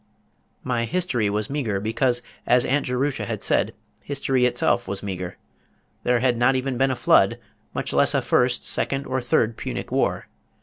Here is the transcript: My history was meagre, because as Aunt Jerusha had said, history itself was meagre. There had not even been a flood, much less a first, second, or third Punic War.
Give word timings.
My 0.63 0.85
history 0.85 1.29
was 1.29 1.47
meagre, 1.47 1.79
because 1.79 2.23
as 2.47 2.65
Aunt 2.65 2.87
Jerusha 2.87 3.25
had 3.27 3.43
said, 3.43 3.71
history 4.01 4.45
itself 4.47 4.87
was 4.87 5.03
meagre. 5.03 5.37
There 6.01 6.21
had 6.21 6.37
not 6.37 6.55
even 6.55 6.75
been 6.75 6.89
a 6.89 6.95
flood, 6.95 7.37
much 7.75 7.93
less 7.93 8.15
a 8.15 8.21
first, 8.23 8.63
second, 8.63 9.05
or 9.05 9.21
third 9.21 9.57
Punic 9.57 9.91
War. 9.91 10.25